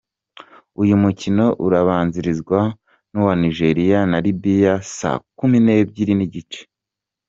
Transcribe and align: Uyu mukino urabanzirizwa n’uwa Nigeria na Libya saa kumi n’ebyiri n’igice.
Uyu 0.81 0.95
mukino 1.03 1.45
urabanzirizwa 1.65 2.59
n’uwa 3.11 3.33
Nigeria 3.43 3.99
na 4.11 4.17
Libya 4.25 4.73
saa 4.97 5.21
kumi 5.37 5.57
n’ebyiri 5.61 6.13
n’igice. 6.17 6.61